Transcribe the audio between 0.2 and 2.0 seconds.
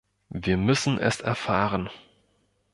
Wir müssen es erfahren.